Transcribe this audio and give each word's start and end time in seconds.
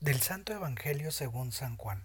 Del 0.00 0.22
Santo 0.22 0.54
Evangelio 0.54 1.12
según 1.12 1.52
San 1.52 1.76
Juan. 1.76 2.02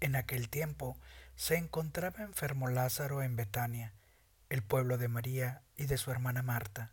En 0.00 0.16
aquel 0.16 0.48
tiempo 0.48 0.96
se 1.36 1.56
encontraba 1.56 2.22
enfermo 2.22 2.68
Lázaro 2.68 3.22
en 3.22 3.36
Betania, 3.36 3.92
el 4.48 4.62
pueblo 4.62 4.96
de 4.96 5.08
María 5.08 5.60
y 5.76 5.84
de 5.84 5.98
su 5.98 6.10
hermana 6.10 6.42
Marta. 6.42 6.92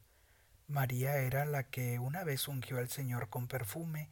María 0.67 1.15
era 1.15 1.45
la 1.45 1.63
que 1.63 1.97
una 1.99 2.25
vez 2.25 2.49
ungió 2.49 2.79
al 2.79 2.89
Señor 2.89 3.29
con 3.29 3.47
perfume 3.47 4.09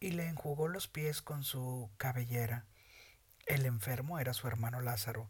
y 0.00 0.12
le 0.12 0.28
enjugó 0.28 0.66
los 0.66 0.88
pies 0.88 1.20
con 1.20 1.44
su 1.44 1.90
cabellera. 1.98 2.64
El 3.44 3.66
enfermo 3.66 4.18
era 4.18 4.32
su 4.32 4.48
hermano 4.48 4.80
Lázaro. 4.80 5.28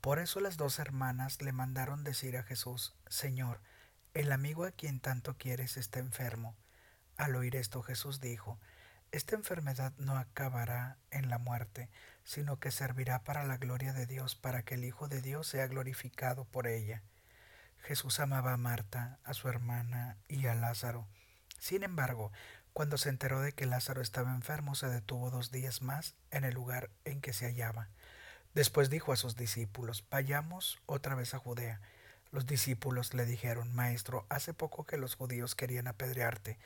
Por 0.00 0.20
eso 0.20 0.38
las 0.38 0.56
dos 0.56 0.78
hermanas 0.78 1.42
le 1.42 1.50
mandaron 1.50 2.04
decir 2.04 2.36
a 2.36 2.44
Jesús, 2.44 2.94
Señor, 3.08 3.60
el 4.14 4.30
amigo 4.30 4.64
a 4.64 4.70
quien 4.70 5.00
tanto 5.00 5.36
quieres 5.36 5.76
está 5.76 5.98
enfermo. 5.98 6.54
Al 7.16 7.34
oír 7.34 7.56
esto 7.56 7.82
Jesús 7.82 8.20
dijo, 8.20 8.60
esta 9.16 9.34
enfermedad 9.34 9.92
no 9.98 10.18
acabará 10.18 10.98
en 11.10 11.30
la 11.30 11.38
muerte, 11.38 11.88
sino 12.24 12.58
que 12.58 12.70
servirá 12.70 13.24
para 13.24 13.44
la 13.44 13.56
gloria 13.56 13.92
de 13.92 14.06
Dios, 14.06 14.34
para 14.34 14.62
que 14.62 14.74
el 14.74 14.84
Hijo 14.84 15.08
de 15.08 15.22
Dios 15.22 15.46
sea 15.46 15.66
glorificado 15.68 16.44
por 16.44 16.66
ella. 16.66 17.02
Jesús 17.78 18.20
amaba 18.20 18.52
a 18.52 18.56
Marta, 18.58 19.18
a 19.24 19.32
su 19.32 19.48
hermana 19.48 20.16
y 20.28 20.46
a 20.46 20.54
Lázaro. 20.54 21.06
Sin 21.58 21.82
embargo, 21.82 22.30
cuando 22.72 22.98
se 22.98 23.08
enteró 23.08 23.40
de 23.40 23.52
que 23.52 23.64
Lázaro 23.64 24.02
estaba 24.02 24.34
enfermo, 24.34 24.74
se 24.74 24.88
detuvo 24.88 25.30
dos 25.30 25.50
días 25.50 25.80
más 25.80 26.14
en 26.30 26.44
el 26.44 26.52
lugar 26.52 26.90
en 27.04 27.22
que 27.22 27.32
se 27.32 27.46
hallaba. 27.46 27.88
Después 28.54 28.90
dijo 28.90 29.12
a 29.12 29.16
sus 29.16 29.36
discípulos, 29.36 30.04
vayamos 30.10 30.78
otra 30.84 31.14
vez 31.14 31.32
a 31.32 31.38
Judea. 31.38 31.80
Los 32.32 32.46
discípulos 32.46 33.14
le 33.14 33.24
dijeron, 33.24 33.74
Maestro, 33.74 34.26
hace 34.28 34.52
poco 34.52 34.84
que 34.84 34.98
los 34.98 35.14
judíos 35.14 35.54
querían 35.54 35.86
apedrearte, 35.86 36.58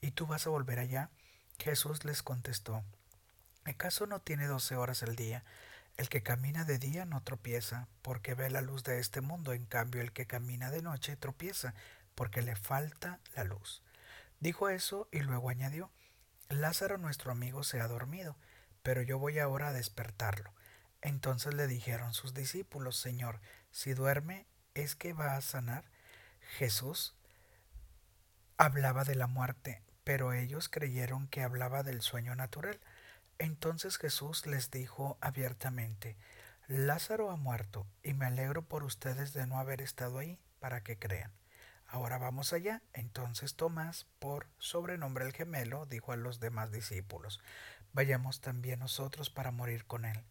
¿y 0.00 0.12
tú 0.12 0.26
vas 0.26 0.46
a 0.46 0.50
volver 0.50 0.78
allá? 0.78 1.10
Jesús 1.58 2.04
les 2.04 2.22
contestó, 2.22 2.84
¿acaso 3.64 4.06
no 4.06 4.20
tiene 4.20 4.46
doce 4.46 4.76
horas 4.76 5.02
el 5.02 5.16
día? 5.16 5.44
El 5.96 6.08
que 6.08 6.22
camina 6.22 6.64
de 6.64 6.78
día 6.78 7.04
no 7.06 7.22
tropieza, 7.22 7.88
porque 8.02 8.34
ve 8.34 8.50
la 8.50 8.60
luz 8.60 8.84
de 8.84 8.98
este 8.98 9.20
mundo, 9.20 9.52
en 9.52 9.64
cambio 9.64 10.02
el 10.02 10.12
que 10.12 10.26
camina 10.26 10.70
de 10.70 10.82
noche 10.82 11.16
tropieza, 11.16 11.74
porque 12.14 12.42
le 12.42 12.54
falta 12.54 13.20
la 13.34 13.44
luz. 13.44 13.82
Dijo 14.40 14.68
eso 14.68 15.08
y 15.10 15.20
luego 15.20 15.48
añadió, 15.48 15.90
Lázaro 16.48 16.98
nuestro 16.98 17.32
amigo 17.32 17.64
se 17.64 17.80
ha 17.80 17.88
dormido, 17.88 18.36
pero 18.82 19.02
yo 19.02 19.18
voy 19.18 19.38
ahora 19.38 19.68
a 19.68 19.72
despertarlo. 19.72 20.52
Entonces 21.00 21.54
le 21.54 21.66
dijeron 21.66 22.14
sus 22.14 22.34
discípulos, 22.34 22.96
Señor, 22.96 23.40
si 23.70 23.94
duerme, 23.94 24.46
¿es 24.74 24.94
que 24.94 25.12
va 25.12 25.36
a 25.36 25.40
sanar? 25.40 25.84
Jesús 26.58 27.14
hablaba 28.56 29.04
de 29.04 29.14
la 29.14 29.26
muerte, 29.26 29.82
pero 30.06 30.32
ellos 30.32 30.68
creyeron 30.68 31.26
que 31.26 31.42
hablaba 31.42 31.82
del 31.82 32.00
sueño 32.00 32.36
natural. 32.36 32.78
Entonces 33.40 33.98
Jesús 33.98 34.46
les 34.46 34.70
dijo 34.70 35.18
abiertamente, 35.20 36.16
Lázaro 36.68 37.32
ha 37.32 37.36
muerto, 37.36 37.88
y 38.04 38.14
me 38.14 38.26
alegro 38.26 38.62
por 38.62 38.84
ustedes 38.84 39.32
de 39.32 39.48
no 39.48 39.58
haber 39.58 39.80
estado 39.80 40.20
ahí, 40.20 40.38
para 40.60 40.84
que 40.84 40.96
crean. 40.96 41.32
Ahora 41.88 42.18
vamos 42.18 42.52
allá. 42.52 42.82
Entonces 42.92 43.56
Tomás, 43.56 44.06
por 44.20 44.46
sobrenombre 44.58 45.24
el 45.24 45.32
gemelo, 45.32 45.86
dijo 45.86 46.12
a 46.12 46.16
los 46.16 46.38
demás 46.38 46.70
discípulos, 46.70 47.40
Vayamos 47.92 48.40
también 48.40 48.78
nosotros 48.78 49.28
para 49.28 49.50
morir 49.50 49.86
con 49.86 50.04
él. 50.04 50.22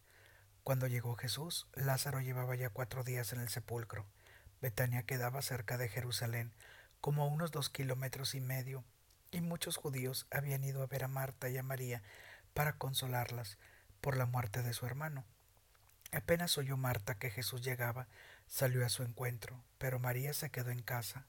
Cuando 0.64 0.86
llegó 0.86 1.16
Jesús, 1.16 1.66
Lázaro 1.74 2.22
llevaba 2.22 2.56
ya 2.56 2.70
cuatro 2.70 3.04
días 3.04 3.34
en 3.34 3.40
el 3.40 3.50
sepulcro. 3.50 4.06
Betania 4.62 5.02
quedaba 5.02 5.42
cerca 5.42 5.76
de 5.76 5.90
Jerusalén, 5.90 6.54
como 7.02 7.26
unos 7.26 7.50
dos 7.50 7.68
kilómetros 7.68 8.34
y 8.34 8.40
medio, 8.40 8.82
y 9.30 9.40
muchos 9.40 9.76
judíos 9.76 10.26
habían 10.30 10.64
ido 10.64 10.82
a 10.82 10.86
ver 10.86 11.04
a 11.04 11.08
Marta 11.08 11.48
y 11.48 11.56
a 11.58 11.62
María 11.62 12.02
para 12.54 12.78
consolarlas 12.78 13.58
por 14.00 14.16
la 14.16 14.26
muerte 14.26 14.62
de 14.62 14.72
su 14.72 14.86
hermano. 14.86 15.24
Apenas 16.12 16.56
oyó 16.58 16.76
Marta 16.76 17.18
que 17.18 17.30
Jesús 17.30 17.62
llegaba, 17.62 18.08
salió 18.46 18.86
a 18.86 18.88
su 18.88 19.02
encuentro, 19.02 19.62
pero 19.78 19.98
María 19.98 20.32
se 20.32 20.50
quedó 20.50 20.70
en 20.70 20.82
casa. 20.82 21.26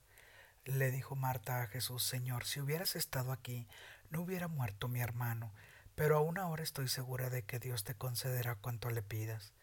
Le 0.66 0.92
dijo 0.92 1.16
Marta 1.16 1.62
a 1.62 1.68
Jesús, 1.68 2.04
Señor, 2.04 2.46
si 2.46 2.60
hubieras 2.60 2.96
estado 2.96 3.32
aquí, 3.32 3.68
no 4.10 4.22
hubiera 4.22 4.48
muerto 4.48 4.88
mi 4.88 5.02
hermano, 5.02 5.52
pero 5.96 6.18
aún 6.18 6.38
ahora 6.38 6.64
estoy 6.64 6.88
segura 6.88 7.30
de 7.30 7.44
que 7.44 7.60
Dios 7.60 7.84
te 7.84 7.96
concederá 7.96 8.56
cuanto 8.56 8.90
le 8.90 9.02
pidas. 9.02 9.54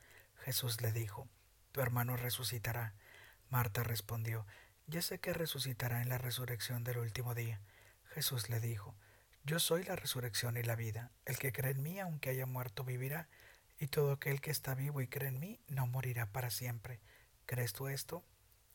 Jesús 0.45 0.81
le 0.83 0.93
dijo, 0.93 1.29
Tu 1.73 1.81
hermano 1.81 2.17
resucitará. 2.17 2.95
Marta 3.51 3.83
respondió, 3.83 4.47
Ya 4.87 5.01
sé 5.01 5.21
que 5.21 5.33
resucitará 5.33 6.03
en 6.03 6.09
la 6.09 6.19
resurrección 6.19 6.85
del 6.85 6.99
último 6.99 7.35
día. 7.35 7.61
Jesús 8.15 8.49
le 8.49 8.61
dijo, 8.61 8.95
Yo 9.43 9.59
soy 9.59 9.83
la 9.83 9.97
resurrección 9.97 10.57
y 10.57 10.63
la 10.63 10.77
vida. 10.77 11.11
El 11.25 11.37
que 11.37 11.53
cree 11.53 11.73
en 11.73 11.83
mí, 11.83 11.99
aunque 11.99 12.31
haya 12.31 12.47
muerto, 12.47 12.85
vivirá, 12.85 13.29
y 13.81 13.89
todo 13.89 14.13
aquel 14.13 14.41
que 14.41 14.53
está 14.53 14.77
vivo 14.77 15.01
y 15.01 15.09
cree 15.09 15.29
en 15.29 15.41
mí, 15.41 15.59
no 15.67 15.89
morirá 15.89 16.27
para 16.27 16.51
siempre. 16.51 17.01
¿Crees 17.45 17.73
tú 17.73 17.89
esto? 17.89 18.25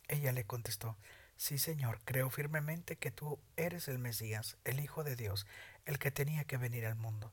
Ella 0.09 0.33
le 0.33 0.45
contestó, 0.45 0.97
Sí, 1.37 1.57
Señor, 1.57 2.01
creo 2.03 2.29
firmemente 2.29 2.97
que 2.97 3.11
tú 3.11 3.39
eres 3.55 3.87
el 3.87 3.97
Mesías, 3.97 4.57
el 4.65 4.81
Hijo 4.81 5.05
de 5.05 5.15
Dios, 5.15 5.47
el 5.85 5.99
que 5.99 6.11
tenía 6.11 6.43
que 6.43 6.57
venir 6.57 6.85
al 6.85 6.95
mundo. 6.95 7.31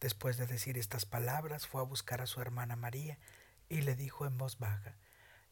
Después 0.00 0.36
de 0.36 0.46
decir 0.46 0.78
estas 0.78 1.06
palabras, 1.06 1.66
fue 1.66 1.80
a 1.80 1.84
buscar 1.84 2.20
a 2.20 2.26
su 2.26 2.40
hermana 2.40 2.76
María 2.76 3.18
y 3.68 3.80
le 3.80 3.96
dijo 3.96 4.26
en 4.26 4.38
voz 4.38 4.60
baja, 4.60 4.94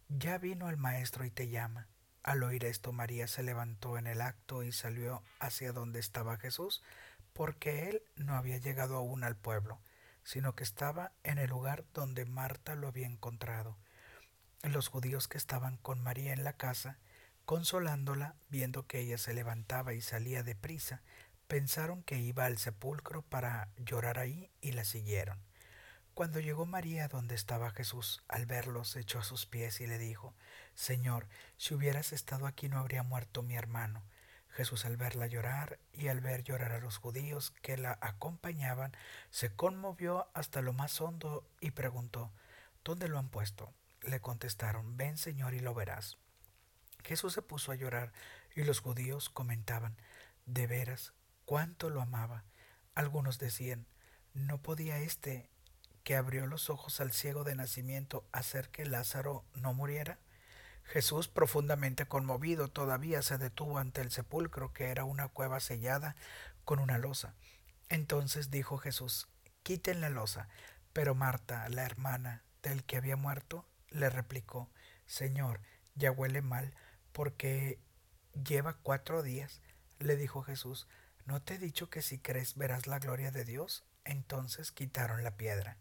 Ya 0.08 0.38
vino 0.38 0.70
el 0.70 0.76
Maestro 0.76 1.24
y 1.24 1.30
te 1.30 1.48
llama. 1.48 1.88
Al 2.22 2.42
oír 2.42 2.64
esto, 2.64 2.92
María 2.92 3.26
se 3.26 3.42
levantó 3.42 3.96
en 3.96 4.06
el 4.06 4.20
acto 4.20 4.62
y 4.62 4.72
salió 4.72 5.22
hacia 5.38 5.72
donde 5.72 6.00
estaba 6.00 6.36
Jesús, 6.36 6.82
porque 7.32 7.88
él 7.88 8.02
no 8.16 8.34
había 8.34 8.58
llegado 8.58 8.96
aún 8.96 9.24
al 9.24 9.36
pueblo, 9.36 9.80
sino 10.22 10.54
que 10.54 10.64
estaba 10.64 11.12
en 11.24 11.38
el 11.38 11.48
lugar 11.48 11.84
donde 11.94 12.26
Marta 12.26 12.74
lo 12.74 12.88
había 12.88 13.06
encontrado. 13.06 13.78
Los 14.62 14.88
judíos 14.88 15.28
que 15.28 15.38
estaban 15.38 15.78
con 15.78 16.02
María 16.02 16.34
en 16.34 16.44
la 16.44 16.52
casa, 16.52 16.98
consolándola, 17.46 18.34
viendo 18.50 18.86
que 18.86 19.00
ella 19.00 19.16
se 19.16 19.32
levantaba 19.32 19.94
y 19.94 20.02
salía 20.02 20.42
deprisa, 20.42 21.00
pensaron 21.46 22.02
que 22.02 22.18
iba 22.18 22.44
al 22.44 22.58
sepulcro 22.58 23.22
para 23.22 23.70
llorar 23.78 24.18
ahí 24.18 24.50
y 24.60 24.72
la 24.72 24.84
siguieron. 24.84 25.38
Cuando 26.20 26.38
llegó 26.38 26.66
María 26.66 27.08
donde 27.08 27.34
estaba 27.34 27.70
Jesús, 27.70 28.22
al 28.28 28.44
verlos, 28.44 28.94
echó 28.94 29.20
a 29.20 29.24
sus 29.24 29.46
pies 29.46 29.80
y 29.80 29.86
le 29.86 29.96
dijo, 29.96 30.34
Señor, 30.74 31.26
si 31.56 31.72
hubieras 31.72 32.12
estado 32.12 32.46
aquí 32.46 32.68
no 32.68 32.78
habría 32.78 33.02
muerto 33.02 33.42
mi 33.42 33.56
hermano. 33.56 34.02
Jesús 34.50 34.84
al 34.84 34.98
verla 34.98 35.28
llorar 35.28 35.78
y 35.94 36.08
al 36.08 36.20
ver 36.20 36.44
llorar 36.44 36.72
a 36.72 36.78
los 36.78 36.98
judíos 36.98 37.54
que 37.62 37.78
la 37.78 37.96
acompañaban, 38.02 38.94
se 39.30 39.56
conmovió 39.56 40.28
hasta 40.34 40.60
lo 40.60 40.74
más 40.74 41.00
hondo 41.00 41.48
y 41.58 41.70
preguntó, 41.70 42.30
¿Dónde 42.84 43.08
lo 43.08 43.18
han 43.18 43.30
puesto? 43.30 43.72
Le 44.02 44.20
contestaron, 44.20 44.98
Ven 44.98 45.16
Señor 45.16 45.54
y 45.54 45.60
lo 45.60 45.72
verás. 45.72 46.18
Jesús 47.02 47.32
se 47.32 47.40
puso 47.40 47.72
a 47.72 47.76
llorar 47.76 48.12
y 48.54 48.64
los 48.64 48.80
judíos 48.80 49.30
comentaban, 49.30 49.96
de 50.44 50.66
veras, 50.66 51.14
cuánto 51.46 51.88
lo 51.88 52.02
amaba. 52.02 52.44
Algunos 52.94 53.38
decían, 53.38 53.86
¿no 54.34 54.60
podía 54.60 54.98
éste 54.98 55.48
que 56.10 56.16
abrió 56.16 56.48
los 56.48 56.70
ojos 56.70 57.00
al 57.00 57.12
ciego 57.12 57.44
de 57.44 57.54
nacimiento 57.54 58.24
hacer 58.32 58.68
que 58.70 58.84
Lázaro 58.84 59.44
no 59.54 59.74
muriera? 59.74 60.18
Jesús, 60.82 61.28
profundamente 61.28 62.04
conmovido, 62.04 62.66
todavía 62.66 63.22
se 63.22 63.38
detuvo 63.38 63.78
ante 63.78 64.00
el 64.00 64.10
sepulcro, 64.10 64.72
que 64.72 64.86
era 64.86 65.04
una 65.04 65.28
cueva 65.28 65.60
sellada 65.60 66.16
con 66.64 66.80
una 66.80 66.98
losa. 66.98 67.36
Entonces 67.88 68.50
dijo 68.50 68.76
Jesús, 68.76 69.28
quiten 69.62 70.00
la 70.00 70.08
losa. 70.08 70.48
Pero 70.92 71.14
Marta, 71.14 71.68
la 71.68 71.84
hermana 71.84 72.42
del 72.64 72.82
que 72.82 72.96
había 72.96 73.14
muerto, 73.14 73.64
le 73.90 74.10
replicó, 74.10 74.68
Señor, 75.06 75.60
ya 75.94 76.10
huele 76.10 76.42
mal, 76.42 76.74
porque 77.12 77.78
lleva 78.34 78.78
cuatro 78.82 79.22
días. 79.22 79.60
Le 80.00 80.16
dijo 80.16 80.42
Jesús, 80.42 80.88
¿no 81.24 81.40
te 81.40 81.54
he 81.54 81.58
dicho 81.58 81.88
que 81.88 82.02
si 82.02 82.18
crees 82.18 82.56
verás 82.56 82.88
la 82.88 82.98
gloria 82.98 83.30
de 83.30 83.44
Dios? 83.44 83.84
Entonces 84.02 84.72
quitaron 84.72 85.22
la 85.22 85.36
piedra. 85.36 85.78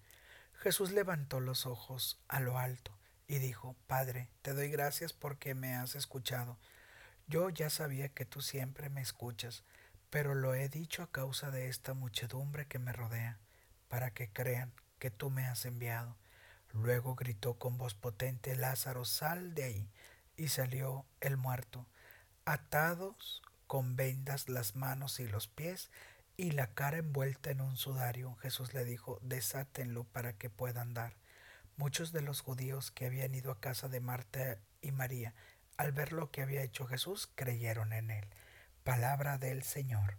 Jesús 0.61 0.91
levantó 0.91 1.39
los 1.39 1.65
ojos 1.65 2.19
a 2.27 2.41
lo 2.41 2.57
alto 2.57 2.91
y 3.29 3.39
dijo, 3.39 3.77
Padre, 3.88 4.27
te 4.41 4.53
doy 4.53 4.69
gracias 4.69 5.13
porque 5.13 5.56
me 5.56 5.73
has 5.73 5.95
escuchado. 5.95 6.57
Yo 7.27 7.50
ya 7.50 7.69
sabía 7.69 8.09
que 8.09 8.25
tú 8.25 8.41
siempre 8.41 8.89
me 8.89 9.00
escuchas, 9.00 9.63
pero 10.09 10.35
lo 10.35 10.56
he 10.56 10.67
dicho 10.67 11.01
a 11.01 11.11
causa 11.11 11.50
de 11.50 11.69
esta 11.69 11.94
muchedumbre 11.94 12.67
que 12.67 12.77
me 12.77 12.91
rodea, 12.91 13.39
para 13.88 14.11
que 14.11 14.27
crean 14.33 14.73
que 14.97 15.11
tú 15.11 15.29
me 15.29 15.45
has 15.45 15.63
enviado. 15.63 16.17
Luego 16.73 17.15
gritó 17.15 17.53
con 17.53 17.77
voz 17.77 17.94
potente, 17.94 18.56
Lázaro, 18.57 19.06
sal 19.06 19.53
de 19.53 19.63
ahí. 19.63 19.89
Y 20.35 20.50
salió 20.50 21.06
el 21.21 21.38
muerto, 21.38 21.85
atados 22.44 23.41
con 23.65 23.95
vendas 23.95 24.50
las 24.50 24.75
manos 24.75 25.21
y 25.21 25.27
los 25.27 25.47
pies 25.47 25.89
y 26.39 26.51
la 26.51 26.68
cara 26.68 27.00
envuelta 27.00 27.51
en 27.51 27.59
un 27.59 27.75
sudario, 27.75 28.33
Jesús 28.36 28.74
le 28.74 28.86
dijo, 28.86 29.19
desátenlo 29.21 30.06
para 30.06 30.38
que 30.38 30.50
pueda 30.50 30.80
andar. 30.80 31.18
Muchos 31.75 32.13
de 32.13 32.21
los 32.21 32.39
judíos 32.39 32.91
que 32.91 33.07
habían 33.07 33.36
ido 33.36 33.51
a 33.51 33.59
casa 33.59 33.89
de 33.89 34.00
Marta 34.00 34.57
y 34.81 34.94
María, 34.94 35.33
al 35.75 35.91
ver 35.91 36.13
lo 36.13 36.31
que 36.31 36.41
había 36.41 36.63
hecho 36.63 36.86
Jesús, 36.86 37.30
creyeron 37.36 37.91
en 37.91 38.09
él. 38.09 38.25
Palabra 38.86 39.38
del 39.38 39.63
Señor. 39.63 40.15